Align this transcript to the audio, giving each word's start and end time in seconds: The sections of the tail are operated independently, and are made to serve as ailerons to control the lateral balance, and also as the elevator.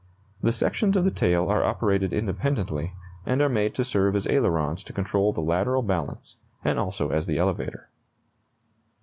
The 0.41 0.51
sections 0.51 0.97
of 0.97 1.03
the 1.03 1.11
tail 1.11 1.45
are 1.49 1.63
operated 1.63 2.11
independently, 2.11 2.93
and 3.23 3.39
are 3.39 3.47
made 3.47 3.75
to 3.75 3.83
serve 3.85 4.15
as 4.15 4.25
ailerons 4.25 4.83
to 4.85 4.93
control 4.93 5.31
the 5.31 5.41
lateral 5.41 5.83
balance, 5.83 6.37
and 6.63 6.79
also 6.79 7.09
as 7.11 7.27
the 7.27 7.37
elevator. 7.37 7.87